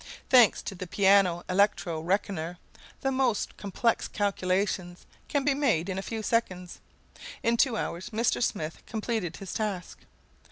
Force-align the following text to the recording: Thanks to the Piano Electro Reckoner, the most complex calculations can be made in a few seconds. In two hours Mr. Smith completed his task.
Thanks 0.31 0.63
to 0.63 0.73
the 0.73 0.87
Piano 0.87 1.43
Electro 1.47 1.99
Reckoner, 2.01 2.57
the 3.01 3.11
most 3.11 3.55
complex 3.55 4.07
calculations 4.07 5.05
can 5.27 5.43
be 5.43 5.53
made 5.53 5.89
in 5.89 5.99
a 5.99 6.01
few 6.01 6.23
seconds. 6.23 6.79
In 7.43 7.55
two 7.55 7.77
hours 7.77 8.09
Mr. 8.09 8.41
Smith 8.41 8.83
completed 8.87 9.37
his 9.37 9.53
task. 9.53 9.99